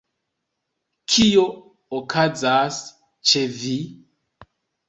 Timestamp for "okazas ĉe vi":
1.99-3.79